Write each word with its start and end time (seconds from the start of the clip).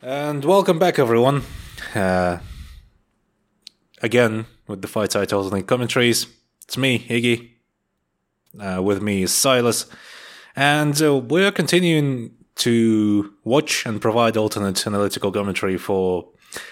And 0.00 0.44
welcome 0.44 0.78
back, 0.78 0.96
everyone. 1.00 1.42
Uh, 1.92 2.38
again, 4.00 4.46
with 4.68 4.80
the 4.80 4.86
fight 4.86 5.10
titles 5.10 5.52
and 5.52 5.66
commentaries. 5.66 6.28
It's 6.62 6.78
me, 6.78 7.00
Iggy. 7.00 7.50
Uh, 8.60 8.80
with 8.80 9.02
me 9.02 9.24
is 9.24 9.34
Silas. 9.34 9.86
And 10.54 11.02
uh, 11.02 11.16
we're 11.16 11.50
continuing 11.50 12.30
to 12.56 13.34
watch 13.42 13.84
and 13.86 14.00
provide 14.00 14.36
alternate 14.36 14.86
analytical 14.86 15.32
commentary 15.32 15.76
for 15.76 16.28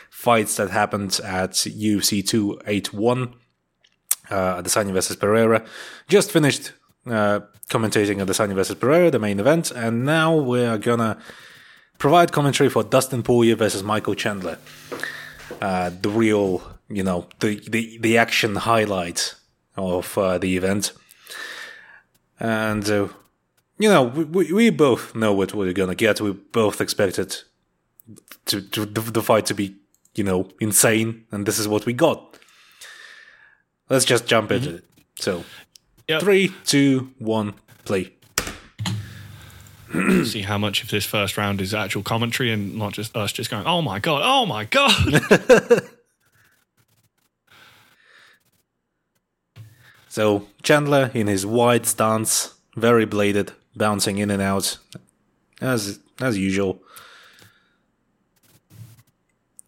fights 0.08 0.54
that 0.58 0.70
happened 0.70 1.18
at 1.24 1.50
UFC 1.50 2.24
281. 2.24 3.34
Uh, 4.30 4.62
Adesanya 4.62 4.93
versus 4.93 5.16
Pereira. 5.16 5.66
Just 6.06 6.30
finished 6.30 6.74
uh, 7.06 7.40
commentating 7.70 8.24
Adesanya 8.24 8.54
versus 8.54 8.77
Pereira, 8.77 9.11
the 9.11 9.18
main 9.18 9.40
event, 9.40 9.72
and 9.72 10.04
now 10.04 10.32
we're 10.36 10.79
gonna 10.79 11.18
provide 11.98 12.32
commentary 12.32 12.68
for 12.70 12.82
Dustin 12.82 13.22
Poirier 13.22 13.56
versus 13.56 13.82
Michael 13.82 14.14
Chandler. 14.14 14.58
Uh, 15.61 15.90
the 16.02 16.08
real, 16.11 16.62
you 16.88 17.02
know, 17.02 17.26
the, 17.40 17.61
the, 17.68 17.98
the 17.98 18.18
action 18.18 18.57
highlight 18.57 19.34
of 19.76 20.16
uh, 20.18 20.38
the 20.38 20.57
event. 20.57 20.93
And, 22.38 22.88
uh, 22.88 23.08
you 23.79 23.88
know, 23.88 24.04
we, 24.04 24.52
we 24.52 24.71
both 24.71 25.14
know 25.14 25.32
what 25.32 25.54
we're 25.54 25.72
gonna 25.72 25.94
get. 25.94 26.21
We 26.21 26.32
both 26.32 26.80
expected 26.80 27.36
to, 28.46 28.60
to 28.60 28.86
the, 28.86 29.00
the 29.00 29.22
fight 29.22 29.46
to 29.46 29.54
be, 29.54 29.76
you 30.14 30.24
know, 30.24 30.49
insane, 30.60 31.24
and 31.30 31.46
this 31.46 31.58
is 31.58 31.68
what 31.68 31.86
we 31.86 31.93
got. 31.93 32.38
Let's 33.88 34.05
just 34.05 34.27
jump 34.27 34.50
into 34.50 34.77
it. 34.77 34.84
So, 35.19 35.44
Yep. 36.08 36.20
three, 36.22 36.55
two, 36.64 37.12
one, 37.19 37.55
play. 37.84 38.12
See 40.25 40.42
how 40.42 40.59
much 40.59 40.83
of 40.83 40.91
this 40.91 41.05
first 41.05 41.36
round 41.36 41.61
is 41.61 41.75
actual 41.75 42.03
commentary 42.03 42.53
and 42.53 42.77
not 42.77 42.92
just 42.92 43.17
us 43.17 43.33
just 43.33 43.50
going, 43.50 43.67
oh 43.67 43.83
my 43.83 43.98
God, 43.98 44.22
oh 44.25 44.47
my 44.47 44.64
God. 44.64 45.89
So 50.16 50.48
Chandler 50.62 51.11
in 51.12 51.27
his 51.27 51.44
wide 51.44 51.84
stance, 51.84 52.55
very 52.75 53.05
bladed, 53.05 53.53
bouncing 53.77 54.16
in 54.16 54.30
and 54.30 54.41
out, 54.41 54.78
as 55.61 55.98
as 56.22 56.38
usual. 56.38 56.83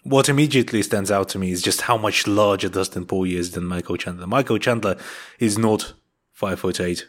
What 0.04 0.30
immediately 0.30 0.82
stands 0.82 1.10
out 1.10 1.28
to 1.28 1.38
me 1.38 1.50
is 1.50 1.60
just 1.60 1.82
how 1.82 1.98
much 1.98 2.26
larger 2.26 2.70
Dustin 2.70 3.04
Poirier 3.04 3.38
is 3.38 3.50
than 3.50 3.66
Michael 3.66 3.98
Chandler. 3.98 4.26
Michael 4.26 4.56
Chandler 4.56 4.96
is 5.38 5.58
not 5.58 5.92
five 6.32 6.60
foot 6.60 6.80
eight. 6.80 7.06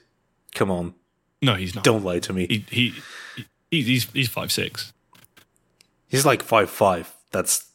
Come 0.53 0.69
on, 0.69 0.93
no, 1.41 1.55
he's 1.55 1.75
not. 1.75 1.83
don't 1.83 2.03
lie 2.03 2.19
to 2.19 2.33
me. 2.33 2.47
He, 2.47 2.65
he, 2.69 2.93
he 3.71 3.81
he's 3.81 4.09
he's 4.11 4.29
five 4.29 4.51
six. 4.51 4.93
He's 6.07 6.25
like 6.25 6.41
five 6.43 6.69
five. 6.69 7.13
That's 7.31 7.65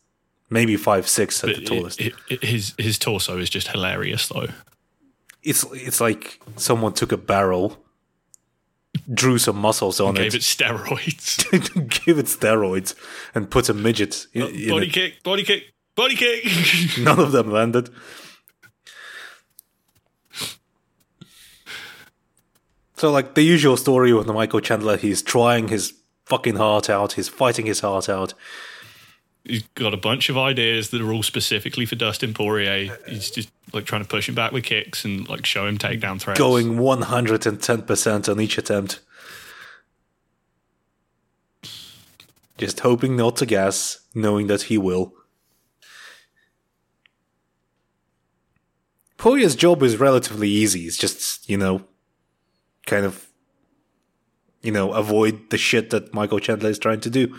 maybe 0.51 0.77
five 0.77 1.09
six 1.09 1.43
at 1.45 1.55
the 1.55 1.63
tallest. 1.63 2.01
His 2.29 2.75
his 2.79 2.99
torso 2.99 3.39
is 3.39 3.49
just 3.49 3.69
hilarious 3.69 4.29
though. 4.29 4.49
it's 5.43 5.65
it's 5.73 6.01
like 6.01 6.41
someone 6.57 6.93
took 6.95 7.13
a 7.13 7.17
barrel, 7.17 7.79
drew 9.13 9.39
some 9.39 9.57
muscles 9.57 10.01
on 10.01 10.15
Gave 10.15 10.27
it, 10.27 10.33
gave 10.33 10.35
it 10.35 10.43
steroids. 10.43 12.05
give 12.05 12.19
it 12.19 12.27
steroids, 12.27 12.95
and 13.35 13.51
put 13.51 13.69
a 13.69 13.75
midget 13.75 14.27
in, 14.33 14.43
in 14.43 14.69
body 14.71 14.87
it. 14.89 14.93
kick, 14.93 15.23
body 15.23 15.45
kick, 15.45 15.73
body 15.95 16.17
kick. 16.17 16.99
None 16.99 17.21
of 17.21 17.33
them 17.33 17.51
landed. 17.51 17.89
So, 23.05 23.11
like 23.11 23.35
the 23.35 23.43
usual 23.43 23.77
story 23.77 24.15
with 24.15 24.27
Michael 24.29 24.61
Chandler, 24.61 24.97
he's 24.97 25.21
trying 25.21 25.69
his 25.69 25.93
fucking 26.25 26.57
heart 26.57 26.89
out. 26.89 27.13
He's 27.13 27.29
fighting 27.29 27.67
his 27.67 27.81
heart 27.81 28.09
out. 28.09 28.33
he's 29.45 29.65
got 29.75 29.93
a 29.93 29.99
bunch 29.99 30.31
of 30.31 30.39
ideas 30.39 30.89
that 30.89 31.03
are 31.03 31.13
all 31.13 31.23
specifically 31.23 31.85
for 31.85 31.97
Dustin 31.97 32.33
Poirier. 32.33 32.91
Uh, 32.91 32.97
he's 33.07 33.31
just 33.31 33.51
like 33.75 33.85
trying 33.85 34.01
to 34.01 34.09
push 34.09 34.27
him 34.27 34.35
back 34.35 34.53
with 34.53 34.65
kicks 34.65 35.05
and 35.05 35.29
like 35.29 35.45
show 35.45 35.67
him 35.67 35.77
takedown 35.77 36.19
threats. 36.19 36.41
Going 36.41 36.77
110% 36.79 38.29
on 38.31 38.41
each 38.41 38.57
attempt. 38.57 39.01
Just 42.57 42.81
hoping 42.81 43.17
not 43.17 43.37
to 43.37 43.45
gas, 43.45 44.01
knowing 44.15 44.47
that 44.47 44.63
he 44.63 44.79
will. 44.79 45.13
Poirier's 49.19 49.57
job 49.57 49.83
is 49.83 49.99
relatively 49.99 50.49
easy. 50.49 50.87
It's 50.87 50.97
just, 50.97 51.51
you 51.51 51.59
know, 51.59 51.85
kind 52.87 53.05
of, 53.05 53.27
you 54.63 54.73
know, 54.73 54.93
avoid 54.93 55.51
the 55.51 55.59
shit 55.59 55.91
that 55.91 56.13
Michael 56.15 56.39
Chandler 56.39 56.71
is 56.71 56.79
trying 56.79 57.01
to 57.01 57.11
do. 57.11 57.37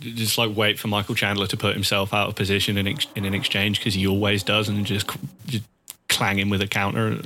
just 0.00 0.38
like 0.38 0.56
wait 0.56 0.78
for 0.78 0.88
Michael 0.88 1.14
Chandler 1.14 1.46
to 1.46 1.56
put 1.56 1.74
himself 1.74 2.12
out 2.14 2.28
of 2.28 2.34
position 2.34 2.76
in 2.76 2.86
ex- 2.86 3.06
in 3.14 3.24
an 3.24 3.34
exchange 3.34 3.78
because 3.78 3.94
he 3.94 4.06
always 4.06 4.42
does, 4.42 4.68
and 4.68 4.84
just 4.86 5.08
just 5.46 5.64
clang 6.08 6.38
him 6.38 6.50
with 6.50 6.60
a 6.62 6.66
counter. 6.66 7.20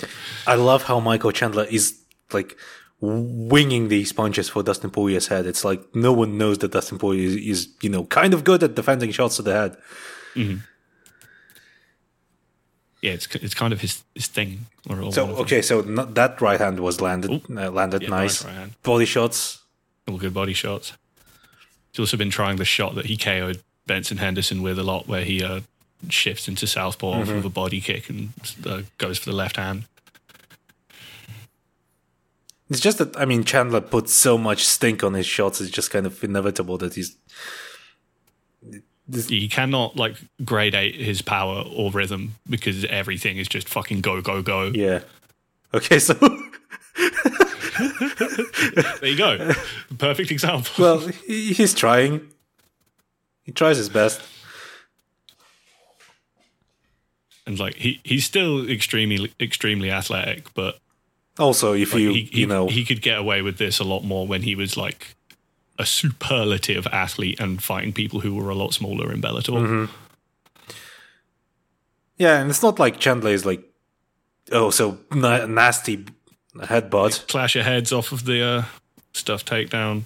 I 0.47 0.55
love 0.55 0.83
how 0.85 1.01
Michael 1.01 1.33
Chandler 1.33 1.65
is 1.65 1.99
like 2.33 2.57
winging 3.01 3.89
these 3.89 4.13
punches 4.13 4.49
for 4.49 4.63
Dustin 4.63 4.91
Poirier's 4.91 5.29
head. 5.29 5.47
It's 5.47 5.65
like 5.65 5.83
no 5.95 6.13
one 6.13 6.39
knows 6.39 6.59
that 6.59 6.73
Dustin 6.73 6.99
Poirier 6.99 7.27
is, 7.27 7.37
is 7.37 7.69
you 7.83 7.91
know, 7.91 8.05
kind 8.05 8.35
of 8.35 8.45
good 8.45 8.63
at 8.63 8.75
defending 8.75 9.11
shots 9.11 9.37
to 9.37 9.43
the 9.43 9.53
head. 9.53 9.77
Mm-hmm. 10.35 10.59
Yeah, 13.05 13.13
it's 13.17 13.27
it's 13.37 13.55
kind 13.55 13.73
of 13.73 13.81
his 13.81 14.03
his 14.15 14.27
thing. 14.29 14.67
Or 14.89 14.97
So 14.97 15.01
one 15.03 15.31
of 15.31 15.37
them. 15.37 15.45
okay, 15.45 15.63
so 15.63 15.83
that 15.83 16.41
right 16.41 16.61
hand 16.61 16.81
was 16.81 17.01
landed, 17.01 17.31
uh, 17.51 17.71
landed 17.71 18.03
Yeah, 18.03 18.09
nice. 18.21 18.45
right. 18.45 18.71
Body 18.83 19.05
shots. 19.07 19.61
all 20.09 20.19
good 20.19 20.33
body 20.35 20.55
shots. 20.55 20.93
He's 21.93 22.01
also 22.01 22.17
been 22.17 22.31
trying 22.31 22.57
the 22.57 22.65
shot 22.65 22.95
that 22.95 23.07
he 23.07 23.17
KO'd 23.17 23.63
Benson 23.87 24.19
Henderson 24.19 24.63
with 24.63 24.79
a 24.79 24.83
lot, 24.83 25.07
where 25.07 25.25
he 25.25 25.45
uh, 25.45 25.61
shifts 26.09 26.49
into 26.49 26.67
southpaw 26.67 27.09
off 27.21 27.29
Mm-hmm. 27.29 27.39
of 27.39 27.45
a 27.45 27.51
body 27.51 27.81
kick 27.81 28.09
and 28.11 28.31
uh, 28.67 28.83
goes 28.99 29.19
for 29.19 29.31
the 29.31 29.37
left 29.37 29.57
hand. 29.57 29.85
It's 32.71 32.81
just 32.81 32.99
that 32.99 33.17
I 33.21 33.25
mean 33.27 33.45
Chandler 33.45 33.81
puts 33.83 34.13
so 34.15 34.39
much 34.39 34.65
stink 34.65 35.05
on 35.05 35.15
his 35.15 35.27
shots. 35.27 35.61
It's 35.61 35.71
just 35.71 35.91
kind 35.91 36.07
of 36.07 36.25
inevitable 36.25 36.79
that 36.79 36.95
he's 36.95 37.17
He 39.13 39.49
cannot 39.49 39.97
like 39.97 40.17
gradate 40.43 40.95
his 40.95 41.21
power 41.23 41.63
or 41.77 41.91
rhythm 41.91 42.37
because 42.49 42.85
everything 42.87 43.37
is 43.37 43.49
just 43.49 43.69
fucking 43.69 44.01
go 44.01 44.21
go 44.23 44.41
go. 44.43 44.71
yeah. 44.75 45.01
Okay, 45.75 45.99
so 45.99 46.15
There 49.01 49.11
you 49.11 49.17
go, 49.19 49.53
perfect 49.99 50.31
example. 50.31 50.73
well 50.79 50.99
he's 51.27 51.75
trying. 51.75 52.29
He 53.43 53.53
tries 53.53 53.77
his 53.77 53.89
best. 53.89 54.21
and 57.47 57.59
like 57.59 57.75
he 57.75 58.01
he's 58.05 58.25
still 58.25 58.69
extremely 58.71 59.33
extremely 59.41 59.91
athletic, 59.91 60.53
but 60.55 60.79
Also, 61.39 61.75
if 61.75 61.93
you 61.95 62.11
he, 62.13 62.23
he 62.25 62.41
you 62.41 62.47
know 62.47 62.69
he 62.69 62.85
could 62.85 63.03
get 63.03 63.19
away 63.19 63.43
with 63.43 63.59
this 63.59 63.79
a 63.79 63.85
lot 63.85 64.03
more 64.03 64.27
when 64.27 64.43
he 64.43 64.55
was 64.55 64.77
like 64.77 65.15
a 65.79 65.87
superlative 65.87 66.87
athlete 66.89 67.41
and 67.41 67.63
fighting 67.63 67.93
people 67.93 68.21
who 68.21 68.35
were 68.35 68.51
a 68.51 68.55
lot 68.55 68.73
smaller 68.75 69.13
in 69.13 69.21
Bellator. 69.21 69.59
Mm-hmm. 69.59 69.93
Yeah, 72.17 72.41
and 72.41 72.49
it's 72.51 72.63
not 72.63 72.79
like 72.79 73.01
Chandler 73.01 73.31
is 73.31 73.45
like, 73.45 73.63
oh, 74.53 74.71
so 74.71 74.99
na- 75.13 75.47
nasty 75.47 76.05
headbutt. 76.57 77.27
Clash 77.27 77.55
your 77.57 77.65
heads 77.65 77.93
off 77.93 78.13
of 78.13 78.25
the 78.25 78.43
uh, 78.43 78.65
stuff 79.13 79.45
takedown. 79.45 80.03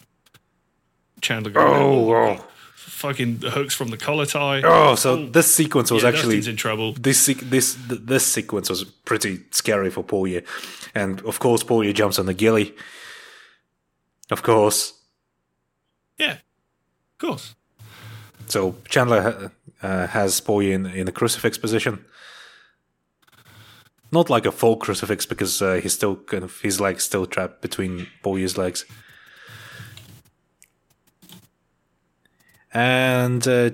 Chandler 1.20 1.52
Oh, 1.56 2.14
oh, 2.14 2.44
fucking 2.76 3.40
hooks 3.42 3.74
from 3.74 3.88
the 3.88 3.96
collar 3.96 4.24
tie. 4.24 4.62
oh! 4.64 4.94
So 4.94 5.26
this 5.26 5.52
sequence 5.54 5.90
was 5.90 6.02
Yeah, 6.04 6.08
actually 6.10 6.36
Dustin's 6.36 6.48
in 6.48 6.56
trouble. 6.56 6.92
this 6.94 7.26
this 7.42 7.76
this 7.88 8.24
sequence 8.24 8.70
was 8.70 8.84
pretty 8.84 9.40
scary 9.50 9.90
for 9.90 10.02
Poirier, 10.04 10.42
and 10.94 11.20
of 11.22 11.40
course 11.40 11.62
Poirier 11.64 11.92
jumps 11.92 12.18
on 12.18 12.26
the 12.26 12.34
gilly. 12.34 12.74
Of 14.30 14.42
course, 14.42 14.92
Yeah, 16.18 16.32
of 16.32 17.18
course. 17.18 17.54
so 18.46 18.76
Chandler 18.88 19.52
uh, 19.82 20.06
has 20.08 20.40
Poirier 20.40 20.74
in, 20.74 20.86
in 20.86 21.08
a 21.08 21.12
crucifix 21.12 21.58
position. 21.58 22.04
Not 24.10 24.30
like 24.30 24.46
a 24.46 24.52
full 24.52 24.76
crucifix 24.76 25.26
because 25.26 25.60
uh, 25.60 25.74
he's 25.82 25.92
still 25.92 26.16
kind 26.16 26.42
of 26.42 26.60
his 26.60 26.80
legs 26.80 27.04
still 27.04 27.26
trapped 27.26 27.60
between 27.60 28.06
Poirier's 28.22 28.56
legs. 28.56 28.84
And 32.72 33.46
uh, 33.46 33.70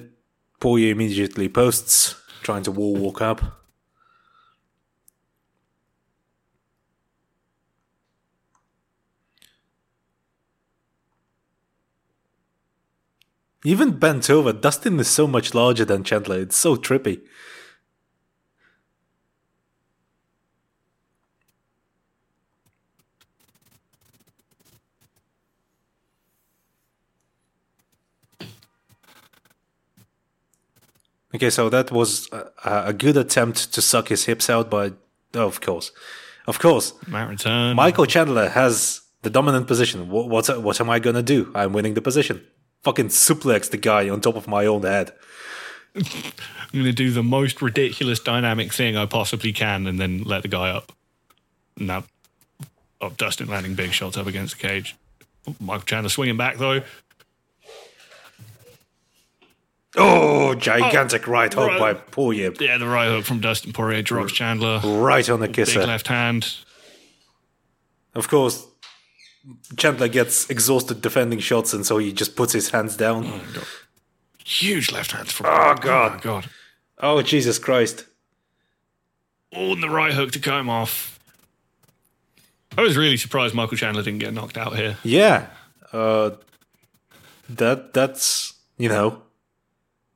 Poirier 0.61 0.93
immediately 0.93 1.49
posts, 1.49 2.17
trying 2.43 2.62
to 2.64 2.73
wall 2.73 2.97
walk 2.97 3.20
up. 3.23 3.63
Even 13.66 13.93
bent 13.93 14.28
over, 14.28 14.52
Dustin 14.52 15.00
is 15.00 15.08
so 15.08 15.26
much 15.26 15.55
larger 15.55 15.87
than 15.87 16.05
Chandler. 16.05 16.40
It's 16.40 16.56
so 16.56 16.76
trippy. 16.76 17.22
Okay, 31.34 31.50
so 31.50 31.69
that 31.69 31.90
was 31.90 32.28
a, 32.32 32.52
a 32.64 32.93
good 32.93 33.16
attempt 33.16 33.72
to 33.72 33.82
suck 33.82 34.08
his 34.08 34.26
hips 34.26 34.49
out, 34.49 34.70
but 34.70 34.93
oh, 35.34 35.46
of 35.46 35.61
course, 35.61 35.90
of 36.46 36.61
course. 36.61 36.93
Michael 37.75 38.06
Chandler 38.06 38.50
has 38.50 39.00
the 39.22 39.31
dominant 39.31 39.66
position. 39.66 40.11
What 40.11 40.28
what, 40.28 40.62
what 40.62 40.81
am 40.81 40.90
I 40.90 41.00
gonna 41.00 41.22
do? 41.22 41.50
I'm 41.55 41.72
winning 41.72 41.94
the 41.94 42.02
position. 42.02 42.46
Fucking 42.84 43.08
suplex 43.08 43.70
the 43.70 43.76
guy 43.76 44.08
on 44.08 44.20
top 44.20 44.36
of 44.36 44.46
my 44.46 44.66
own 44.66 44.82
head. 44.82 45.12
I'm 45.96 46.02
going 46.72 46.84
to 46.84 46.92
do 46.92 47.10
the 47.10 47.22
most 47.22 47.62
ridiculous 47.62 48.20
dynamic 48.20 48.72
thing 48.72 48.96
I 48.96 49.06
possibly 49.06 49.52
can 49.52 49.86
and 49.86 49.98
then 49.98 50.22
let 50.22 50.42
the 50.42 50.48
guy 50.48 50.70
up. 50.70 50.92
Now, 51.76 52.04
oh, 53.00 53.10
Dustin 53.10 53.48
landing 53.48 53.75
big 53.75 53.92
shots 53.92 54.16
up 54.16 54.26
against 54.26 54.60
the 54.60 54.69
cage. 54.69 54.96
Michael 55.60 55.84
Chandler 55.84 56.08
swinging 56.08 56.36
back 56.36 56.56
though. 56.58 56.82
Oh, 59.96 60.54
gigantic 60.54 61.28
oh, 61.28 61.30
right 61.30 61.54
hook 61.54 61.69
right. 61.69 61.78
by 61.78 61.94
Poirier. 61.94 62.52
Yeah, 62.58 62.78
the 62.78 62.88
right 62.88 63.08
hook 63.08 63.25
from 63.25 63.40
Dustin 63.40 63.72
Poirier 63.72 64.02
drops 64.02 64.32
Chandler. 64.32 64.80
Right 64.80 65.28
on 65.30 65.40
the 65.40 65.48
kisser. 65.48 65.80
Big 65.80 65.88
left 65.88 66.08
hand. 66.08 66.56
Of 68.14 68.28
course, 68.28 68.66
Chandler 69.76 70.08
gets 70.08 70.49
exhausted 70.49 71.02
defending 71.02 71.38
shots, 71.38 71.73
and 71.73 71.85
so 71.85 71.99
he 71.99 72.12
just 72.12 72.37
puts 72.37 72.52
his 72.52 72.70
hands 72.70 72.96
down. 72.96 73.41
Huge 74.44 74.91
left 74.93 75.12
hand 75.12 75.29
from. 75.29 75.46
Oh, 75.46 75.75
God. 75.81 76.14
my 76.14 76.20
God! 76.20 76.50
Oh, 76.99 77.23
Jesus 77.23 77.58
Christ. 77.58 78.06
Oh, 79.55 79.73
and 79.73 79.82
the 79.82 79.88
right 79.88 80.12
hook 80.12 80.32
to 80.32 80.38
cut 80.38 80.61
him 80.61 80.69
off. 80.69 81.19
I 82.76 82.82
was 82.82 82.96
really 82.96 83.17
surprised 83.17 83.55
Michael 83.55 83.76
Chandler 83.76 84.02
didn't 84.02 84.19
get 84.19 84.35
knocked 84.35 84.58
out 84.58 84.76
here. 84.76 84.96
Yeah. 85.05 85.47
Uh, 85.93 86.32
that 87.49 87.93
that's 87.93 88.55
you 88.79 88.88
know, 88.88 89.23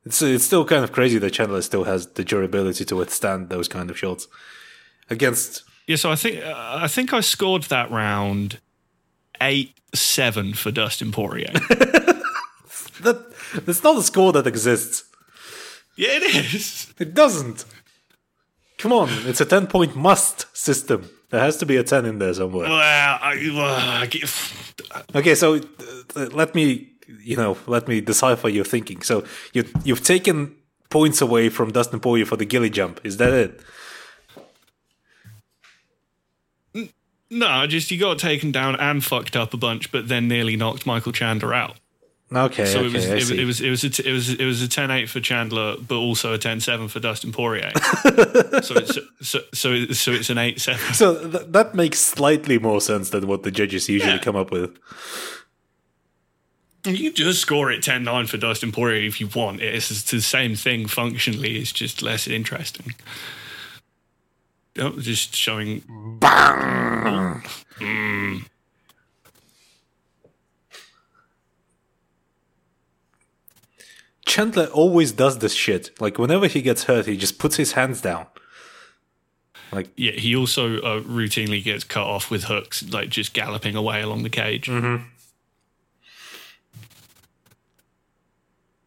it's 0.05 0.21
it's 0.23 0.45
still 0.45 0.65
kind 0.65 0.83
of 0.83 0.93
crazy 0.93 1.19
that 1.19 1.31
Chandler 1.33 1.63
still 1.63 1.85
has 1.85 2.07
the 2.09 2.25
durability 2.25 2.85
to 2.87 2.97
withstand 2.97 3.49
those 3.49 3.69
kind 3.69 3.91
of 3.91 3.99
shots 3.99 4.27
against. 5.09 5.63
Yeah, 5.87 5.97
so 5.97 6.11
I 6.11 6.17
think 6.17 6.45
uh, 6.45 6.79
I 6.83 6.89
think 6.89 7.13
I 7.13 7.21
scored 7.21 7.65
that 7.65 7.91
round 7.91 8.59
eight 9.41 9.75
seven 9.95 10.53
for 10.55 10.71
Dustin 10.71 11.13
Poirier. 11.13 11.53
That 13.03 13.33
that's 13.65 13.85
not 13.85 13.97
a 13.97 14.03
score 14.03 14.33
that 14.33 14.47
exists. 14.47 15.05
yeah, 15.97 16.09
it 16.11 16.23
is. 16.55 16.93
It 16.99 17.15
doesn't. 17.15 17.65
Come 18.79 18.93
on, 18.93 19.09
it's 19.29 19.41
a 19.41 19.45
ten 19.45 19.67
point 19.69 19.95
must 19.95 20.47
system. 20.57 21.09
There 21.31 21.41
has 21.41 21.57
to 21.59 21.67
be 21.67 21.77
a 21.77 21.85
ten 21.85 22.05
in 22.07 22.19
there 22.19 22.35
somewhere. 22.35 22.69
Well, 22.69 22.77
I, 22.77 23.51
well, 23.55 24.03
I 24.03 24.07
get- 24.07 24.29
Okay, 25.15 25.35
so 25.37 25.61
uh, 26.17 26.27
let 26.33 26.55
me, 26.57 26.91
you 27.23 27.37
know, 27.37 27.57
let 27.67 27.87
me 27.87 28.01
decipher 28.01 28.49
your 28.49 28.65
thinking. 28.65 29.03
So 29.03 29.25
you 29.53 29.65
you've 29.85 30.03
taken 30.03 30.57
points 30.91 31.21
away 31.21 31.49
from 31.51 31.71
Dustin 31.71 32.01
Poirier 32.01 32.27
for 32.27 32.37
the 32.37 32.47
gilly 32.47 32.71
jump. 32.71 33.01
Is 33.05 33.19
that 33.19 33.33
it? 33.33 33.61
No, 37.31 37.67
just 37.67 37.91
he 37.91 37.97
got 37.97 38.19
taken 38.19 38.51
down 38.53 38.77
and 38.77 39.05
fucked 39.05 39.37
up 39.37 39.53
a 39.55 39.57
bunch, 39.57 39.91
but 39.93 40.09
then 40.09 40.29
nearly 40.29 40.57
knocked 40.57 40.87
Michael 40.87 41.13
Chandler 41.13 41.53
out. 41.55 41.77
Okay, 42.31 42.67
So 42.67 42.81
okay, 42.81 42.89
it 42.89 42.93
was 42.93 43.07
it, 43.07 43.15
was- 43.15 43.31
it 43.31 43.45
was 43.45 43.61
it 43.63 43.71
was 43.71 43.85
a 43.85 43.91
t- 43.91 44.09
it 44.09 44.13
was 44.13 44.29
it 44.35 44.45
was 44.45 44.63
a 44.63 44.69
10-8 44.69 45.09
for 45.09 45.19
Chandler, 45.21 45.77
but 45.79 45.95
also 45.97 46.35
a 46.35 46.39
10-7 46.39 46.91
for 46.91 47.01
Dustin 47.01 47.33
Poirier. 47.33 47.71
so 48.63 48.75
it's 48.77 48.99
so 49.23 49.41
so 49.55 49.87
so 49.87 50.11
it's 50.13 50.29
an 50.29 50.37
eight 50.37 50.61
seven. 50.61 50.93
So 50.93 51.27
th- 51.31 51.47
that 51.49 51.75
makes 51.75 51.99
slightly 51.99 52.59
more 52.59 52.83
sense 52.83 53.09
than 53.11 53.27
what 53.27 53.45
the 53.45 53.51
judges 53.51 53.89
usually 53.89 54.13
Yeah. 54.13 54.19
come 54.19 54.37
up 54.37 54.51
with. 54.51 54.77
You 56.85 57.13
just 57.13 57.41
score 57.41 57.71
it 57.71 57.83
10-9 57.83 58.29
for 58.29 58.37
Dustin 58.37 58.73
Poirier 58.73 59.07
if 59.07 59.21
you 59.21 59.29
want. 59.35 59.61
It's 59.61 60.11
the 60.11 60.21
same 60.23 60.55
thing 60.55 60.87
functionally. 60.87 61.57
It's 61.59 61.73
just 61.73 62.03
less 62.03 62.27
interesting. 62.29 62.95
Oh, 64.79 64.99
just 64.99 65.35
showing 65.35 65.83
Bang! 66.21 67.43
Chandler 74.25 74.67
always 74.67 75.11
does 75.13 75.39
this 75.39 75.55
shit. 75.55 75.91
Like 76.01 76.19
whenever 76.19 76.47
he 76.47 76.63
gets 76.63 76.85
hurt, 76.85 77.07
he 77.07 77.17
just 77.17 77.39
puts 77.39 77.57
his 77.57 77.73
hands 77.73 78.01
down. 78.01 78.27
Like 79.73 79.89
Yeah, 79.97 80.13
he 80.13 80.37
also 80.37 80.77
uh, 80.77 81.01
routinely 81.01 81.65
gets 81.65 81.83
cut 81.83 82.07
off 82.07 82.31
with 82.31 82.45
hooks, 82.45 82.89
like 82.91 83.09
just 83.09 83.33
galloping 83.33 83.75
away 83.75 84.03
along 84.03 84.23
the 84.23 84.31
cage. 84.31 84.69
Mm-hmm. 84.69 85.05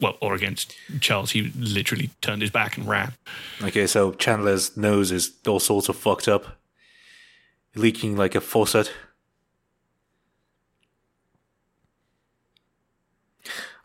Well, 0.01 0.17
or 0.19 0.33
against 0.33 0.75
Charles, 0.99 1.31
he 1.31 1.51
literally 1.55 2.09
turned 2.21 2.41
his 2.41 2.49
back 2.49 2.75
and 2.75 2.87
ran. 2.87 3.13
okay, 3.61 3.85
so 3.85 4.13
Chandler's 4.13 4.75
nose 4.75 5.11
is 5.11 5.31
all 5.47 5.59
sorts 5.59 5.89
of 5.89 5.95
fucked 5.95 6.27
up, 6.27 6.57
leaking 7.75 8.17
like 8.17 8.33
a 8.33 8.41
faucet. 8.41 8.91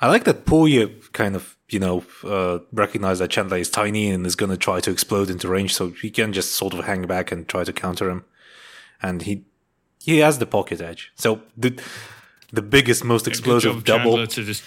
I 0.00 0.08
like 0.08 0.24
that 0.24 0.44
Poirier 0.44 0.88
kind 1.12 1.34
of, 1.34 1.56
you 1.68 1.78
know, 1.78 2.04
uh, 2.24 2.58
recognized 2.72 3.20
that 3.20 3.30
Chandler 3.30 3.56
is 3.58 3.70
tiny 3.70 4.10
and 4.10 4.26
is 4.26 4.36
going 4.36 4.50
to 4.50 4.56
try 4.56 4.80
to 4.80 4.90
explode 4.90 5.30
into 5.30 5.48
range, 5.48 5.74
so 5.74 5.90
he 5.90 6.10
can 6.10 6.32
just 6.32 6.54
sort 6.54 6.74
of 6.74 6.84
hang 6.84 7.06
back 7.06 7.32
and 7.32 7.48
try 7.48 7.64
to 7.64 7.72
counter 7.72 8.10
him. 8.10 8.24
And 9.02 9.22
he 9.22 9.44
he 10.02 10.18
has 10.18 10.38
the 10.38 10.46
pocket 10.46 10.80
edge. 10.80 11.12
So 11.16 11.42
the 11.56 11.80
the 12.52 12.62
biggest, 12.62 13.04
most 13.04 13.26
explosive 13.26 13.84
job, 13.84 13.84
double. 13.84 14.12
Chandler 14.12 14.26
to 14.26 14.44
just 14.44 14.64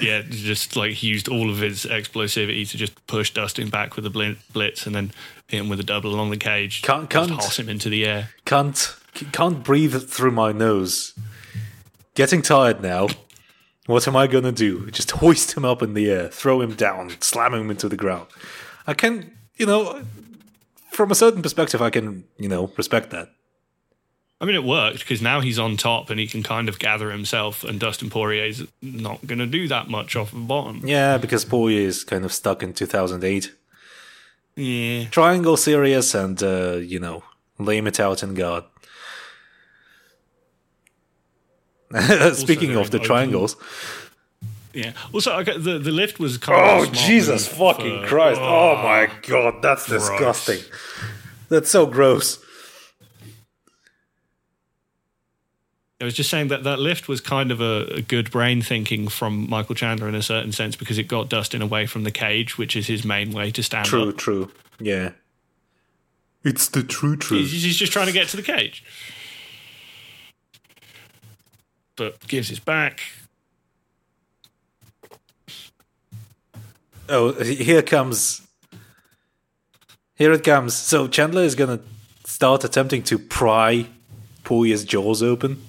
yeah, 0.00 0.22
just 0.28 0.76
like 0.76 0.92
he 0.92 1.06
used 1.08 1.28
all 1.28 1.50
of 1.50 1.58
his 1.58 1.84
explosivity 1.84 2.68
to 2.70 2.76
just 2.76 3.06
push 3.06 3.30
Dustin 3.30 3.68
back 3.68 3.96
with 3.96 4.06
a 4.06 4.36
blitz 4.52 4.86
and 4.86 4.94
then 4.94 5.12
hit 5.48 5.60
him 5.60 5.68
with 5.68 5.80
a 5.80 5.84
double 5.84 6.14
along 6.14 6.30
the 6.30 6.36
cage. 6.36 6.82
Can't- 6.82 7.08
can't- 7.10 7.28
toss 7.30 7.58
him 7.58 7.68
into 7.68 7.88
the 7.88 8.04
air. 8.04 8.30
Can't 8.44 8.94
can't 9.32 9.64
breathe 9.64 10.08
through 10.10 10.30
my 10.32 10.52
nose. 10.52 11.14
Getting 12.14 12.42
tired 12.42 12.82
now. 12.82 13.08
What 13.86 14.06
am 14.08 14.16
I 14.16 14.26
gonna 14.26 14.52
do? 14.52 14.90
Just 14.90 15.12
hoist 15.12 15.56
him 15.56 15.64
up 15.64 15.82
in 15.82 15.94
the 15.94 16.10
air, 16.10 16.28
throw 16.28 16.60
him 16.60 16.74
down, 16.74 17.12
slam 17.20 17.54
him 17.54 17.70
into 17.70 17.88
the 17.88 17.96
ground. 17.96 18.26
I 18.86 18.94
can, 18.94 19.30
you 19.56 19.64
know, 19.66 20.02
from 20.90 21.10
a 21.10 21.14
certain 21.14 21.40
perspective, 21.42 21.80
I 21.80 21.90
can, 21.90 22.24
you 22.38 22.48
know, 22.48 22.72
respect 22.76 23.10
that. 23.10 23.30
I 24.40 24.44
mean, 24.44 24.54
it 24.54 24.64
worked 24.64 24.98
because 24.98 25.22
now 25.22 25.40
he's 25.40 25.58
on 25.58 25.76
top 25.78 26.10
and 26.10 26.20
he 26.20 26.26
can 26.26 26.42
kind 26.42 26.68
of 26.68 26.78
gather 26.78 27.10
himself, 27.10 27.64
and 27.64 27.80
Dustin 27.80 28.10
Poirier's 28.10 28.64
not 28.82 29.26
going 29.26 29.38
to 29.38 29.46
do 29.46 29.66
that 29.68 29.88
much 29.88 30.14
off 30.14 30.30
the 30.30 30.38
bottom. 30.38 30.82
Yeah, 30.86 31.16
because 31.16 31.44
Poirier 31.46 31.86
is 31.88 32.04
kind 32.04 32.24
of 32.24 32.32
stuck 32.32 32.62
in 32.62 32.74
2008. 32.74 33.52
Yeah. 34.56 35.04
Triangle 35.10 35.56
serious 35.56 36.14
and, 36.14 36.42
uh, 36.42 36.76
you 36.76 36.98
know, 36.98 37.22
lame 37.58 37.86
it 37.86 37.98
out 37.98 38.22
in 38.22 38.34
God. 38.34 38.64
Speaking 42.34 42.74
of 42.76 42.90
the 42.90 42.98
open- 42.98 43.06
triangles. 43.06 43.56
Yeah. 44.74 44.92
Also, 45.14 45.32
okay, 45.38 45.56
the 45.56 45.78
the 45.78 45.90
lift 45.90 46.18
was 46.18 46.36
kind 46.36 46.60
Oh 46.82 46.82
of 46.84 46.92
Jesus 46.92 47.48
fucking 47.48 48.02
for- 48.02 48.06
Christ! 48.08 48.40
Oh, 48.42 48.76
my 48.82 49.08
God, 49.26 49.62
that's 49.62 49.88
gross. 49.88 50.08
disgusting. 50.10 50.60
That's 51.48 51.70
so 51.70 51.86
gross. 51.86 52.44
I 56.00 56.04
was 56.04 56.12
just 56.14 56.28
saying 56.28 56.48
that 56.48 56.62
that 56.64 56.78
lift 56.78 57.08
was 57.08 57.22
kind 57.22 57.50
of 57.50 57.60
a, 57.60 57.86
a 57.94 58.02
good 58.02 58.30
brain 58.30 58.60
thinking 58.60 59.08
from 59.08 59.48
Michael 59.48 59.74
Chandler 59.74 60.08
in 60.08 60.14
a 60.14 60.22
certain 60.22 60.52
sense 60.52 60.76
because 60.76 60.98
it 60.98 61.04
got 61.04 61.30
Dustin 61.30 61.62
away 61.62 61.86
from 61.86 62.04
the 62.04 62.10
cage, 62.10 62.58
which 62.58 62.76
is 62.76 62.86
his 62.86 63.02
main 63.04 63.32
way 63.32 63.50
to 63.50 63.62
stand 63.62 63.86
True, 63.86 64.10
up. 64.10 64.16
true. 64.18 64.46
True. 64.46 64.52
Yeah. 64.78 65.12
It's 66.44 66.68
the 66.68 66.82
true 66.82 67.12
He's, 67.12 67.20
truth. 67.20 67.50
he's 67.50 67.76
just 67.76 67.92
trying 67.92 68.06
to 68.06 68.12
get 68.12 68.28
to 68.28 68.36
the 68.36 68.42
cage, 68.42 68.84
but 71.96 72.24
gives 72.28 72.48
his 72.48 72.60
back. 72.60 73.00
Oh, 77.08 77.32
here 77.42 77.82
comes. 77.82 78.42
Here 80.14 80.32
it 80.32 80.44
comes. 80.44 80.74
So 80.74 81.08
Chandler 81.08 81.42
is 81.42 81.54
gonna 81.54 81.80
start 82.24 82.64
attempting 82.64 83.02
to 83.04 83.18
pry 83.18 83.86
Poirier's 84.44 84.84
jaws 84.84 85.22
open. 85.22 85.62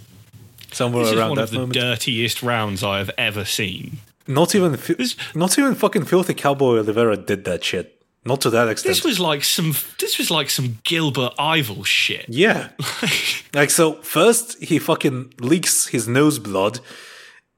Somewhere 0.78 1.04
This 1.06 1.14
is 1.14 1.20
around 1.20 1.30
one 1.30 1.36
that 1.38 1.44
of 1.46 1.50
the 1.52 1.58
moment. 1.60 1.74
dirtiest 1.74 2.44
rounds 2.44 2.84
I 2.84 3.00
have 3.00 3.10
ever 3.18 3.46
seen. 3.46 3.98
Not 4.28 4.54
even, 4.54 4.78
fi- 4.78 4.94
This- 4.94 5.16
not 5.34 5.58
even 5.58 5.74
fucking 5.74 6.06
filthy 6.06 6.34
cowboy 6.36 6.78
Oliveira 6.78 7.18
did 7.18 7.46
that 7.46 7.64
shit. 7.64 8.00
Not 8.26 8.42
to 8.42 8.50
that 8.52 8.68
extent. 8.68 8.94
This 8.94 9.04
was 9.06 9.20
like 9.20 9.44
some. 9.44 9.74
This 10.00 10.18
was 10.18 10.30
like 10.30 10.50
some 10.50 10.80
Gilbert 10.84 11.34
Yvel 11.40 11.84
shit. 11.86 12.26
Yeah. 12.28 12.70
like 13.54 13.70
so 13.70 13.94
first 14.04 14.62
he 14.62 14.80
fucking 14.80 15.34
leaks 15.40 15.88
his 15.88 16.08
nose 16.08 16.38
blood 16.38 16.80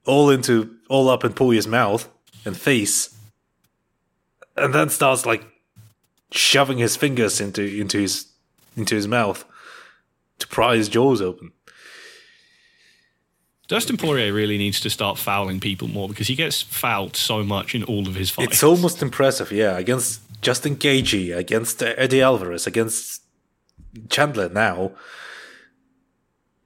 all 0.06 0.30
into 0.30 0.76
all 0.88 1.10
up 1.10 1.24
in 1.26 1.34
Poirier's 1.34 1.68
mouth 1.68 2.08
and 2.46 2.56
face. 2.56 3.16
And 4.56 4.74
then 4.74 4.90
starts 4.90 5.26
like 5.26 5.44
shoving 6.32 6.78
his 6.78 6.96
fingers 6.96 7.42
into 7.42 7.64
into 7.64 7.98
his 7.98 8.28
into 8.78 8.94
his 8.96 9.08
mouth 9.08 9.44
to 10.38 10.48
pry 10.48 10.76
his 10.76 10.88
jaws 10.88 11.20
open. 11.22 11.52
Dustin 13.70 13.98
Poirier 13.98 14.34
really 14.34 14.58
needs 14.58 14.80
to 14.80 14.90
start 14.90 15.20
fouling 15.20 15.60
people 15.60 15.88
more 15.88 16.10
because 16.10 16.28
he 16.28 16.34
gets 16.36 16.60
fouled 16.64 17.16
so 17.16 17.44
much 17.44 17.76
in 17.76 17.84
all 17.84 18.08
of 18.08 18.16
his 18.16 18.32
fights. 18.32 18.54
It's 18.54 18.64
almost 18.64 19.04
impressive, 19.04 19.52
yeah. 19.52 19.78
Against 19.78 20.22
Justin 20.42 20.76
Gaethje, 20.76 21.38
against 21.38 21.82
Eddie 21.84 22.24
Alvarez, 22.24 22.66
against 22.66 23.22
Chandler 24.10 24.50
now. 24.50 24.92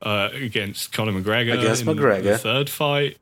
uh, 0.02 0.30
against 0.34 0.94
Conor 0.94 1.12
McGregor. 1.12 1.60
Against 1.60 1.82
in 1.82 1.88
McGregor. 1.90 2.24
The 2.24 2.38
third 2.38 2.70
fight, 2.70 3.18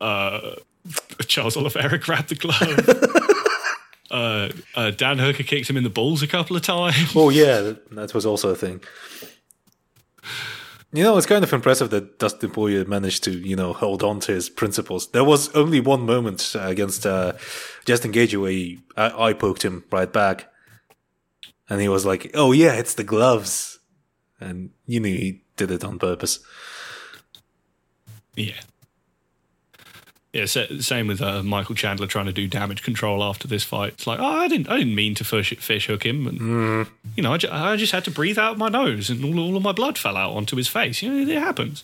uh, 0.00 0.52
Charles 1.26 1.56
Oliveira 1.56 1.98
grabbed 1.98 2.30
the 2.30 2.34
glove. 2.34 2.88
uh, 4.10 4.48
uh, 4.74 4.90
Dan 4.92 5.18
Hooker 5.18 5.42
kicked 5.42 5.68
him 5.68 5.76
in 5.76 5.84
the 5.84 5.90
balls 5.90 6.22
a 6.22 6.26
couple 6.26 6.56
of 6.56 6.62
times. 6.62 7.12
Oh 7.14 7.28
yeah, 7.28 7.74
that 7.92 8.14
was 8.14 8.24
also 8.24 8.48
a 8.50 8.56
thing. 8.56 8.80
You 10.90 11.02
know, 11.02 11.18
it's 11.18 11.26
kind 11.26 11.44
of 11.44 11.52
impressive 11.52 11.90
that 11.90 12.18
Dustin 12.18 12.50
Poirier 12.50 12.86
managed 12.86 13.22
to, 13.24 13.30
you 13.30 13.56
know, 13.56 13.74
hold 13.74 14.02
on 14.02 14.20
to 14.20 14.32
his 14.32 14.48
principles. 14.48 15.08
There 15.08 15.24
was 15.24 15.54
only 15.54 15.80
one 15.80 16.06
moment 16.06 16.54
uh, 16.56 16.60
against 16.60 17.04
uh, 17.04 17.34
Justin 17.84 18.10
Gaethje 18.10 18.40
where 18.40 18.50
he, 18.50 18.80
I, 18.96 19.28
I 19.28 19.32
poked 19.34 19.62
him 19.62 19.84
right 19.90 20.10
back, 20.10 20.50
and 21.68 21.82
he 21.82 21.88
was 21.88 22.06
like, 22.06 22.30
"Oh 22.32 22.52
yeah, 22.52 22.72
it's 22.72 22.94
the 22.94 23.04
gloves," 23.04 23.80
and 24.40 24.70
you 24.86 25.00
knew 25.00 25.14
he 25.14 25.42
did 25.56 25.70
it 25.70 25.84
on 25.84 25.98
purpose. 25.98 26.40
Yeah. 28.34 28.54
Yeah, 30.32 30.44
same 30.44 31.06
with 31.06 31.22
uh, 31.22 31.42
Michael 31.42 31.74
Chandler 31.74 32.06
trying 32.06 32.26
to 32.26 32.32
do 32.32 32.46
damage 32.46 32.82
control 32.82 33.24
after 33.24 33.48
this 33.48 33.64
fight. 33.64 33.94
It's 33.94 34.06
like, 34.06 34.20
oh, 34.20 34.26
I 34.26 34.46
didn't, 34.46 34.68
I 34.68 34.76
didn't 34.76 34.94
mean 34.94 35.14
to 35.14 35.24
fish, 35.24 35.56
fish 35.56 35.86
hook 35.86 36.04
him, 36.04 36.26
and 36.26 36.38
mm. 36.38 36.88
you 37.16 37.22
know, 37.22 37.32
I, 37.32 37.38
ju- 37.38 37.48
I 37.50 37.76
just 37.76 37.92
had 37.92 38.04
to 38.04 38.10
breathe 38.10 38.38
out 38.38 38.58
my 38.58 38.68
nose, 38.68 39.08
and 39.08 39.24
all, 39.24 39.40
all 39.40 39.56
of 39.56 39.62
my 39.62 39.72
blood 39.72 39.96
fell 39.96 40.18
out 40.18 40.36
onto 40.36 40.56
his 40.56 40.68
face. 40.68 41.02
You 41.02 41.10
know, 41.10 41.32
it 41.32 41.38
happens. 41.38 41.82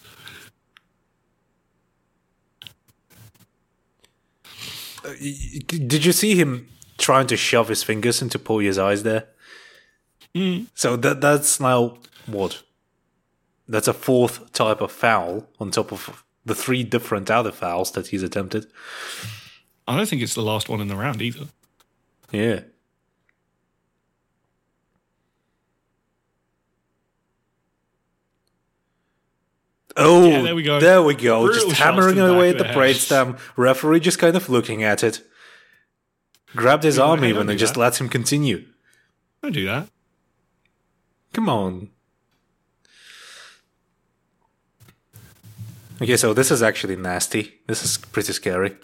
Uh, 5.02 5.14
did 5.66 6.04
you 6.04 6.12
see 6.12 6.34
him 6.34 6.68
trying 6.98 7.26
to 7.28 7.38
shove 7.38 7.68
his 7.68 7.82
fingers 7.82 8.20
into 8.20 8.38
Poirier's 8.38 8.78
eyes 8.78 9.04
there? 9.04 9.26
Mm. 10.34 10.66
So 10.74 10.96
that 10.96 11.22
that's 11.22 11.60
now 11.60 11.96
what? 12.26 12.62
That's 13.66 13.88
a 13.88 13.94
fourth 13.94 14.52
type 14.52 14.82
of 14.82 14.92
foul 14.92 15.48
on 15.58 15.70
top 15.70 15.92
of 15.92 16.23
the 16.44 16.54
three 16.54 16.82
different 16.84 17.30
other 17.30 17.52
fouls 17.52 17.92
that 17.92 18.08
he's 18.08 18.22
attempted. 18.22 18.66
I 19.86 19.96
don't 19.96 20.08
think 20.08 20.22
it's 20.22 20.34
the 20.34 20.42
last 20.42 20.68
one 20.68 20.80
in 20.80 20.88
the 20.88 20.96
round 20.96 21.20
either. 21.22 21.46
Yeah. 22.30 22.60
Oh, 29.96 30.26
Yeah, 30.28 30.42
there 30.42 30.54
we 30.56 30.62
go. 30.62 30.80
There 30.80 31.02
we 31.02 31.14
go. 31.14 31.44
Brutal 31.44 31.68
just 31.68 31.80
hammering 31.80 32.18
away 32.18 32.50
at 32.50 32.58
the 32.58 32.64
brainstem. 32.64 33.38
Referee 33.56 34.00
just 34.00 34.18
kind 34.18 34.36
of 34.36 34.48
looking 34.48 34.82
at 34.82 35.04
it. 35.04 35.22
Grabbed 36.56 36.82
his 36.84 36.98
arm 36.98 37.24
even 37.24 37.48
and 37.48 37.58
just 37.58 37.76
lets 37.76 38.00
him 38.00 38.08
continue. 38.08 38.64
Don't 39.42 39.52
do 39.52 39.64
that. 39.66 39.88
Come 41.32 41.48
on. 41.48 41.90
Okay, 46.02 46.16
so 46.16 46.34
this 46.34 46.50
is 46.50 46.62
actually 46.62 46.96
nasty. 46.96 47.54
This 47.66 47.84
is 47.84 47.98
pretty 47.98 48.32
scary. 48.32 48.76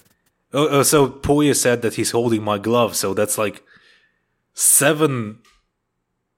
Oh, 0.52 0.69
oh 0.69 0.83
so 0.83 1.09
Poirier 1.09 1.55
said 1.55 1.83
that 1.83 1.95
he's 1.95 2.12
holding 2.12 2.43
my 2.43 2.59
glove, 2.59 2.97
so 2.97 3.14
that's 3.14 3.37
like 3.38 3.62
seven 4.55 5.38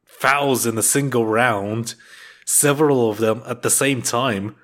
fouls 0.05 0.67
in 0.67 0.79
a 0.79 0.83
single 0.83 1.27
round, 1.27 1.95
several 2.47 3.11
of 3.11 3.19
them 3.19 3.43
at 3.47 3.63
the 3.63 3.71
same 3.71 4.03
time. 4.03 4.57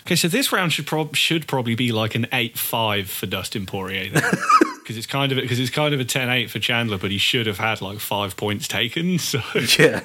Okay, 0.00 0.16
so 0.16 0.28
this 0.28 0.52
round 0.52 0.72
should 0.72 0.86
prob- 0.86 1.16
should 1.16 1.46
probably 1.46 1.74
be 1.74 1.92
like 1.92 2.14
an 2.14 2.26
eight 2.32 2.58
five 2.58 3.10
for 3.10 3.26
Dustin 3.26 3.66
Poirier 3.66 4.10
because 4.10 4.96
it's 4.96 5.06
kind 5.06 5.30
of 5.32 5.36
because 5.38 5.58
it's 5.60 5.70
kind 5.70 5.92
of 5.92 6.00
a 6.00 6.04
10-8 6.04 6.48
for 6.48 6.58
Chandler, 6.58 6.98
but 6.98 7.10
he 7.10 7.18
should 7.18 7.46
have 7.46 7.58
had 7.58 7.80
like 7.82 7.98
five 8.00 8.36
points 8.36 8.66
taken. 8.68 9.18
So, 9.18 9.40
Yeah. 9.78 10.00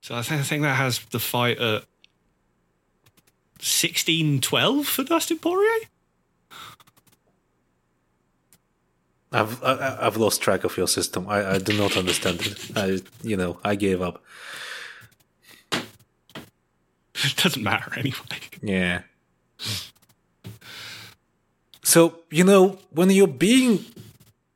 so 0.00 0.14
I 0.14 0.22
think 0.22 0.40
I 0.40 0.44
think 0.44 0.62
that 0.62 0.76
has 0.76 1.00
the 1.10 1.18
fight 1.18 1.58
at 1.58 1.84
16-12 3.60 4.84
for 4.84 5.04
Dustin 5.04 5.38
Poirier. 5.38 5.86
I've 9.32 9.62
I, 9.62 9.98
I've 10.00 10.16
lost 10.16 10.42
track 10.42 10.64
of 10.64 10.76
your 10.76 10.88
system. 10.88 11.28
I, 11.28 11.54
I 11.54 11.58
do 11.58 11.76
not 11.78 11.96
understand 11.96 12.40
it. 12.40 12.76
I 12.76 12.98
you 13.22 13.36
know 13.36 13.60
I 13.62 13.76
gave 13.76 14.02
up. 14.02 14.24
It 15.72 17.36
doesn't 17.36 17.62
matter 17.62 17.92
anyway. 17.96 18.40
Yeah. 18.60 19.02
So, 21.82 22.20
you 22.30 22.44
know, 22.44 22.78
when 22.90 23.10
you're 23.10 23.26
being 23.26 23.84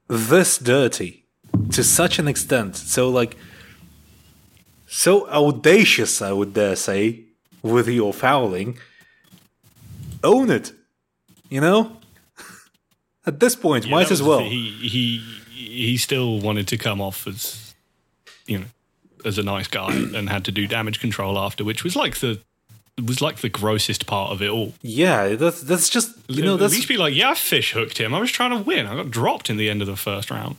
this 0.08 0.56
dirty 0.56 1.24
to 1.72 1.82
such 1.82 2.18
an 2.18 2.28
extent, 2.28 2.76
so 2.76 3.08
like, 3.08 3.36
so 4.86 5.28
audacious, 5.28 6.22
I 6.22 6.32
would 6.32 6.54
dare 6.54 6.76
say, 6.76 7.24
with 7.62 7.88
your 7.88 8.12
fouling, 8.12 8.78
own 10.24 10.50
it. 10.50 10.72
You 11.48 11.60
know? 11.60 11.98
At 13.26 13.40
this 13.40 13.54
point, 13.54 13.84
Yeah, 13.84 13.92
might 13.92 14.10
as 14.10 14.22
well. 14.22 14.40
He 14.40 14.70
he 14.88 15.18
he 15.50 15.96
still 15.96 16.40
wanted 16.40 16.66
to 16.68 16.76
come 16.76 17.00
off 17.00 17.26
as 17.26 17.74
you 18.46 18.58
know 18.58 18.64
as 19.24 19.38
a 19.38 19.42
nice 19.42 19.68
guy 19.68 19.92
and 20.14 20.28
had 20.28 20.44
to 20.46 20.52
do 20.52 20.66
damage 20.66 21.00
control 21.00 21.38
after, 21.38 21.64
which 21.64 21.84
was 21.84 21.94
like 21.96 22.18
the 22.18 22.40
was 23.04 23.20
like 23.20 23.38
the 23.38 23.48
grossest 23.48 24.06
part 24.06 24.30
of 24.30 24.40
it 24.42 24.48
all. 24.50 24.74
Yeah, 24.82 25.34
that's 25.36 25.60
that's 25.62 25.88
just 25.88 26.16
you 26.28 26.42
know 26.42 26.54
At 26.54 26.60
that's 26.60 26.74
least 26.74 26.88
be 26.88 26.96
like, 26.96 27.14
yeah, 27.14 27.30
I 27.30 27.34
fish 27.34 27.72
hooked 27.72 27.98
him. 27.98 28.14
I 28.14 28.20
was 28.20 28.30
trying 28.30 28.50
to 28.50 28.58
win. 28.58 28.86
I 28.86 28.94
got 28.94 29.10
dropped 29.10 29.50
in 29.50 29.56
the 29.56 29.68
end 29.70 29.80
of 29.80 29.86
the 29.86 29.96
first 29.96 30.30
round. 30.30 30.56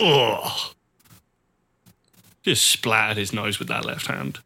Ugh. 0.00 0.74
Just 2.42 2.66
splattered 2.66 3.16
his 3.18 3.32
nose 3.32 3.58
with 3.58 3.68
that 3.68 3.84
left 3.84 4.06
hand. 4.08 4.40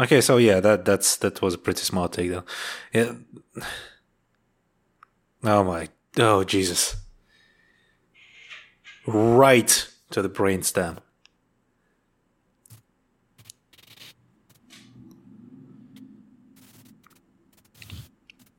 Okay, 0.00 0.20
so 0.20 0.38
yeah, 0.38 0.60
that 0.60 0.84
that's 0.84 1.16
that 1.18 1.40
was 1.40 1.54
a 1.54 1.58
pretty 1.58 1.82
smart 1.82 2.12
take 2.12 2.30
though. 2.30 2.44
Yeah. 2.92 3.12
Oh 5.44 5.62
my 5.62 5.88
oh 6.18 6.42
Jesus. 6.42 6.96
Right 9.06 9.88
to 10.10 10.22
the 10.22 10.30
brainstem. 10.30 10.98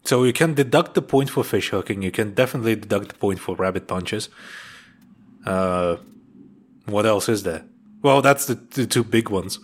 So 0.05 0.23
you 0.23 0.33
can 0.33 0.53
deduct 0.53 0.93
the 0.93 1.01
point 1.01 1.31
for 1.31 1.43
fish 1.43 1.69
hooking. 1.69 2.03
You 2.03 2.11
can 2.11 2.35
definitely 2.35 2.75
deduct 2.75 3.09
the 3.09 3.15
point 3.15 3.39
for 3.39 3.55
rabbit 3.55 3.87
punches. 3.87 4.29
Uh, 5.45 5.97
what 6.85 7.07
else 7.07 7.27
is 7.27 7.41
there? 7.41 7.65
Well, 8.03 8.21
that's 8.21 8.45
the, 8.45 8.53
the 8.53 8.85
two 8.85 9.03
big 9.03 9.29
ones. 9.29 9.57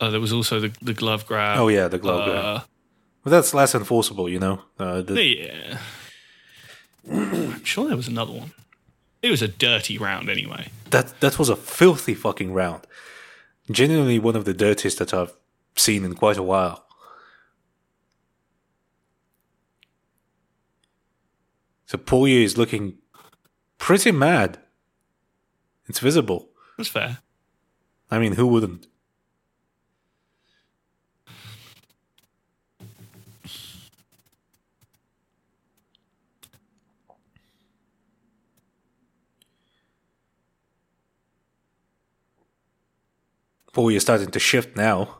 Uh, 0.00 0.10
there 0.10 0.20
was 0.20 0.32
also 0.32 0.58
the, 0.60 0.72
the 0.80 0.94
glove 0.94 1.26
grab. 1.26 1.58
Oh 1.58 1.68
yeah, 1.68 1.88
the 1.88 1.98
glove 1.98 2.24
grab. 2.24 2.62
Well, 3.24 3.30
that's 3.30 3.52
less 3.52 3.74
enforceable, 3.74 4.28
you 4.28 4.38
know. 4.38 4.62
Uh, 4.78 5.02
the, 5.02 5.22
yeah. 5.22 5.78
I'm 7.10 7.64
sure 7.64 7.86
there 7.88 7.96
was 7.96 8.08
another 8.08 8.32
one. 8.32 8.52
It 9.22 9.30
was 9.30 9.42
a 9.42 9.48
dirty 9.48 9.98
round 9.98 10.30
anyway. 10.30 10.68
that 10.90 11.20
that 11.20 11.38
was 11.38 11.50
a 11.50 11.56
filthy 11.56 12.14
fucking 12.14 12.54
round. 12.54 12.86
Genuinely 13.70 14.18
one 14.18 14.36
of 14.36 14.46
the 14.46 14.54
dirtiest 14.54 14.98
that 14.98 15.12
I've 15.12 15.34
seen 15.76 16.04
in 16.04 16.14
quite 16.14 16.38
a 16.38 16.42
while. 16.42 16.86
So 21.86 21.98
Poirier 21.98 22.42
is 22.44 22.56
looking 22.56 22.98
pretty 23.78 24.12
mad. 24.12 24.58
It's 25.88 25.98
visible. 25.98 26.48
That's 26.76 26.88
fair. 26.88 27.18
I 28.10 28.18
mean, 28.18 28.32
who 28.34 28.46
wouldn't? 28.46 28.86
Poirier 43.72 44.00
starting 44.00 44.30
to 44.30 44.38
shift 44.38 44.76
now. 44.76 45.18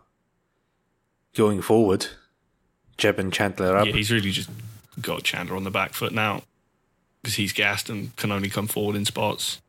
Going 1.34 1.62
forward. 1.62 2.06
Jeb 2.96 3.18
and 3.18 3.32
Chandler 3.32 3.76
up. 3.76 3.86
Yeah, 3.86 3.92
he's 3.92 4.10
really 4.10 4.30
just 4.30 4.50
got 5.00 5.22
Chandler 5.22 5.56
on 5.56 5.64
the 5.64 5.70
back 5.70 5.94
foot 5.94 6.12
now 6.12 6.42
because 7.22 7.36
he's 7.36 7.52
gassed 7.52 7.88
and 7.88 8.14
can 8.16 8.32
only 8.32 8.48
come 8.50 8.66
forward 8.66 8.96
in 8.96 9.04
spots. 9.04 9.60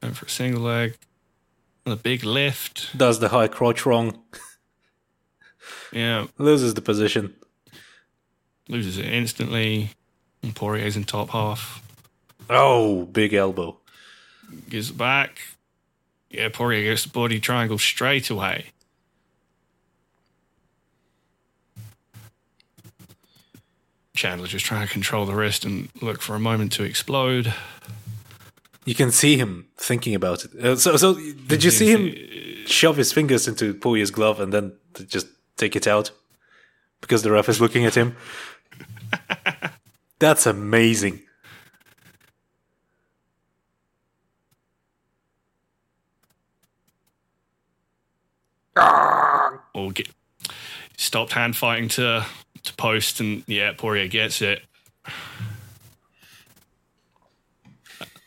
Going 0.00 0.14
for 0.14 0.26
a 0.26 0.30
single 0.30 0.62
leg. 0.62 0.96
And 1.84 1.92
a 1.92 1.96
big 1.96 2.24
lift. 2.24 2.96
Does 2.96 3.20
the 3.20 3.28
high 3.28 3.48
crotch 3.48 3.84
wrong. 3.86 4.18
Yeah, 5.92 6.28
Loses 6.38 6.74
the 6.74 6.80
position. 6.82 7.34
loses 8.68 8.96
it 8.96 9.06
instantly. 9.06 9.90
And 10.40 10.54
Poirier's 10.54 10.96
in 10.96 11.02
top 11.02 11.30
half. 11.30 11.82
Oh, 12.48 13.06
big 13.06 13.34
elbow. 13.34 13.79
Gives 14.68 14.90
it 14.90 14.98
back. 14.98 15.40
Yeah, 16.30 16.48
Poirier 16.48 16.90
gets 16.90 17.04
the 17.04 17.10
body 17.10 17.40
triangle 17.40 17.78
straight 17.78 18.30
away. 18.30 18.66
Chandler 24.14 24.46
just 24.46 24.66
trying 24.66 24.86
to 24.86 24.92
control 24.92 25.24
the 25.24 25.34
wrist 25.34 25.64
and 25.64 25.88
look 26.02 26.20
for 26.20 26.34
a 26.34 26.38
moment 26.38 26.72
to 26.72 26.84
explode. 26.84 27.54
You 28.84 28.94
can 28.94 29.10
see 29.10 29.36
him 29.38 29.68
thinking 29.76 30.14
about 30.14 30.44
it. 30.44 30.54
Uh, 30.54 30.76
so, 30.76 30.96
so 30.96 31.14
did 31.46 31.64
you 31.64 31.70
see 31.70 31.90
him 31.90 32.66
shove 32.66 32.96
his 32.96 33.12
fingers 33.12 33.48
into 33.48 33.72
Poirier's 33.72 34.10
glove 34.10 34.38
and 34.38 34.52
then 34.52 34.72
just 35.06 35.26
take 35.56 35.74
it 35.74 35.86
out 35.86 36.10
because 37.00 37.22
the 37.22 37.30
ref 37.30 37.48
is 37.48 37.60
looking 37.60 37.86
at 37.86 37.94
him? 37.94 38.14
That's 40.18 40.46
amazing. 40.46 41.22
Or 49.74 49.92
get 49.92 50.08
stopped 50.96 51.32
hand 51.32 51.56
fighting 51.56 51.88
to 51.90 52.24
to 52.64 52.74
post, 52.74 53.20
and 53.20 53.42
yeah, 53.46 53.72
Poirier 53.76 54.08
gets 54.08 54.42
it. 54.42 54.62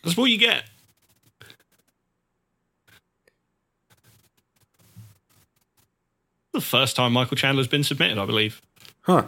That's 0.04 0.18
what 0.18 0.26
you 0.32 0.38
get. 0.38 0.64
The 6.54 6.62
first 6.62 6.96
time 6.96 7.14
Michael 7.14 7.36
Chandler's 7.38 7.68
been 7.68 7.84
submitted, 7.84 8.18
I 8.18 8.26
believe. 8.26 8.62
Huh. 9.02 9.26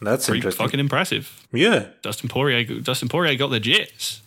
That's 0.00 0.26
Pretty 0.26 0.38
interesting. 0.38 0.64
fucking 0.66 0.80
impressive. 0.80 1.46
yeah. 1.52 1.86
Dustin 2.02 2.28
Poirier, 2.28 2.64
Dustin 2.80 3.08
Poirier 3.08 3.34
got 3.36 3.48
the 3.48 3.58
jits. 3.60 4.20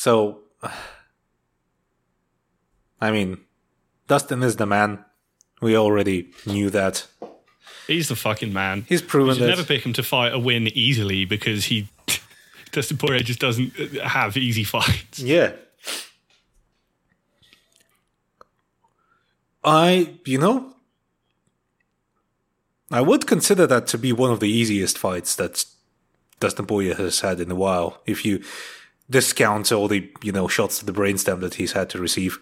So, 0.00 0.38
I 3.02 3.10
mean, 3.10 3.36
Dustin 4.08 4.42
is 4.42 4.56
the 4.56 4.64
man. 4.64 5.04
We 5.60 5.76
already 5.76 6.30
knew 6.46 6.70
that. 6.70 7.06
He's 7.86 8.08
the 8.08 8.16
fucking 8.16 8.50
man. 8.50 8.86
He's 8.88 9.02
You 9.02 9.08
proven 9.08 9.34
should 9.34 9.42
that. 9.42 9.48
never 9.48 9.64
pick 9.64 9.84
him 9.84 9.92
to 9.92 10.02
fight 10.02 10.32
a 10.32 10.38
win 10.38 10.68
easily 10.68 11.26
because 11.26 11.66
he 11.66 11.88
Dustin 12.72 12.96
Poirier 12.96 13.20
just 13.20 13.40
doesn't 13.40 13.76
have 13.98 14.38
easy 14.38 14.64
fights. 14.64 15.18
Yeah. 15.18 15.52
I, 19.62 20.14
you 20.24 20.38
know, 20.38 20.72
I 22.90 23.02
would 23.02 23.26
consider 23.26 23.66
that 23.66 23.86
to 23.88 23.98
be 23.98 24.14
one 24.14 24.30
of 24.30 24.40
the 24.40 24.48
easiest 24.48 24.96
fights 24.96 25.36
that 25.36 25.66
Dustin 26.38 26.64
Poirier 26.64 26.94
has 26.94 27.20
had 27.20 27.38
in 27.38 27.50
a 27.50 27.54
while. 27.54 28.00
If 28.06 28.24
you 28.24 28.42
discount 29.10 29.72
all 29.72 29.88
the, 29.88 30.10
you 30.22 30.32
know, 30.32 30.48
shots 30.48 30.78
to 30.78 30.86
the 30.86 30.92
brainstem 30.92 31.40
that 31.40 31.54
he's 31.54 31.72
had 31.72 31.90
to 31.90 31.98
receive 31.98 32.38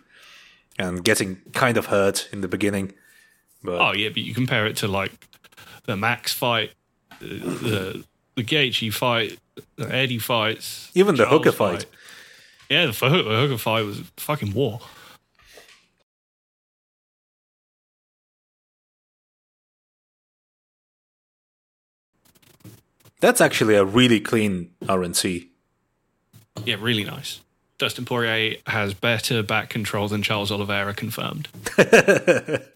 and 0.79 1.05
getting 1.05 1.41
kind 1.55 1.77
of 1.77 1.87
hurt 1.87 2.29
in 2.33 2.41
the 2.41 2.49
beginning. 2.49 2.93
But 3.63 3.81
Oh 3.81 3.93
yeah, 3.93 4.11
but 4.11 4.19
you 4.19 4.35
compare 4.35 4.67
it 4.67 4.77
to 4.77 4.89
like 4.89 5.27
the 5.87 5.97
Max 5.97 6.33
fight, 6.33 6.73
the 7.21 8.05
the 8.37 8.45
Gaethje 8.45 8.93
fight, 8.93 9.39
the 9.77 9.93
Eddie 9.93 10.19
fights, 10.19 10.93
even 10.95 11.17
the 11.17 11.25
Charles 11.25 11.45
hooker 11.45 11.53
fight. 11.53 11.87
Yeah, 12.69 12.87
the 12.87 12.93
the 12.93 13.09
Hooker 13.09 13.59
fight 13.59 13.85
was 13.85 14.03
fucking 14.17 14.53
war. 14.53 14.81
That's 23.21 23.41
actually 23.41 23.75
a 23.75 23.85
really 23.85 24.21
clean 24.21 24.71
RNC. 24.83 25.49
Yeah, 26.64 26.76
really 26.80 27.04
nice. 27.04 27.40
Dustin 27.78 28.04
Poirier 28.04 28.56
has 28.66 28.92
better 28.94 29.42
back 29.42 29.71
control 29.71 30.08
than 30.08 30.23
Charles 30.23 30.50
Oliveira 30.50 30.94
confirmed. 30.94 31.49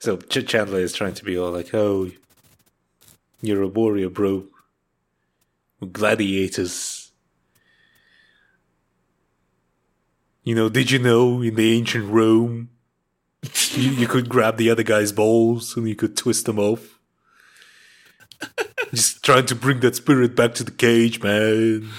So 0.00 0.16
Ch- 0.16 0.46
Chandler 0.46 0.80
is 0.80 0.92
trying 0.92 1.14
to 1.14 1.24
be 1.24 1.36
all 1.36 1.50
like, 1.50 1.74
"Oh, 1.74 2.10
you're 3.42 3.62
a 3.62 3.68
warrior, 3.68 4.08
bro. 4.08 4.44
Gladiators." 5.92 7.10
You 10.44 10.54
know, 10.54 10.68
did 10.68 10.90
you 10.90 10.98
know 10.98 11.42
in 11.42 11.56
the 11.56 11.76
ancient 11.76 12.10
Rome, 12.10 12.70
you, 13.74 13.90
you 13.90 14.06
could 14.06 14.28
grab 14.30 14.56
the 14.56 14.70
other 14.70 14.82
guy's 14.82 15.12
balls 15.12 15.76
and 15.76 15.86
you 15.86 15.94
could 15.94 16.16
twist 16.16 16.46
them 16.46 16.58
off? 16.58 16.98
Just 18.94 19.22
trying 19.22 19.44
to 19.46 19.54
bring 19.54 19.80
that 19.80 19.96
spirit 19.96 20.34
back 20.34 20.54
to 20.54 20.64
the 20.64 20.70
cage, 20.70 21.22
man. 21.22 21.90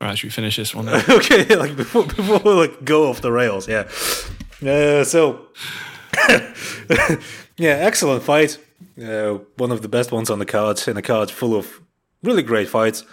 All 0.00 0.08
right, 0.08 0.18
should 0.18 0.26
we 0.26 0.30
finish 0.30 0.56
this 0.56 0.74
one? 0.74 0.84
Then? 0.84 1.02
okay, 1.08 1.56
like 1.56 1.74
before 1.74 2.04
before 2.04 2.40
we 2.40 2.50
like 2.50 2.84
go 2.84 3.08
off 3.08 3.22
the 3.22 3.32
rails, 3.32 3.66
yeah. 3.66 3.88
Uh, 4.62 5.04
so 5.04 5.46
yeah, 7.56 7.76
excellent 7.80 8.22
fight. 8.22 8.58
Uh, 9.02 9.38
one 9.56 9.72
of 9.72 9.80
the 9.80 9.88
best 9.88 10.12
ones 10.12 10.28
on 10.28 10.38
the 10.38 10.44
card, 10.44 10.86
in 10.86 10.98
a 10.98 11.02
card 11.02 11.30
full 11.30 11.56
of 11.56 11.80
really 12.22 12.42
great 12.42 12.68
fights. 12.68 13.04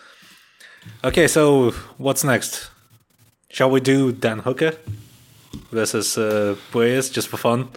Okay, 1.06 1.28
so 1.28 1.72
what's 1.98 2.26
next? 2.26 2.70
Shall 3.50 3.70
we 3.70 3.80
do 3.80 4.12
Dan 4.12 4.40
Hooker 4.40 4.74
versus 5.72 6.18
uh, 6.18 6.56
Puelles 6.72 7.12
just 7.12 7.28
for 7.28 7.38
fun? 7.38 7.70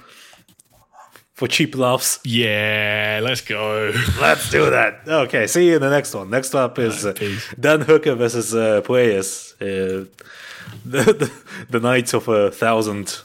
For 1.35 1.49
cheap 1.49 1.75
laughs? 1.75 2.21
yeah, 2.25 3.21
let's 3.21 3.41
go. 3.41 3.93
Let's 4.21 4.51
do 4.51 4.71
that. 4.71 5.01
Okay, 5.07 5.49
see 5.49 5.67
you 5.67 5.75
in 5.77 5.81
the 5.81 5.91
next 5.91 6.15
one. 6.15 6.31
Next 6.31 6.55
up 6.55 6.79
is 6.79 7.05
uh, 7.05 7.13
Dan 7.59 7.81
Hooker 7.81 8.15
versus 8.15 8.55
uh, 8.55 8.83
Puelles. 8.83 9.55
Uh, 9.61 10.07
the, 10.85 11.03
the, 11.03 11.33
the 11.71 11.81
Knights 11.81 12.15
of 12.15 12.29
a 12.29 12.53
Thousand 12.53 13.19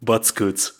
Butt 0.00 0.24
Scoots. 0.24 0.72